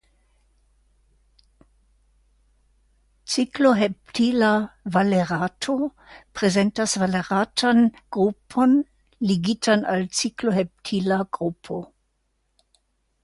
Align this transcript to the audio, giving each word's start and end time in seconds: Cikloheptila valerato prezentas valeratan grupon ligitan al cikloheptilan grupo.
Cikloheptila 3.33 4.49
valerato 4.95 5.75
prezentas 6.39 6.91
valeratan 7.03 7.85
grupon 8.17 8.73
ligitan 9.33 9.85
al 9.93 10.07
cikloheptilan 10.21 11.21
grupo. 11.39 11.77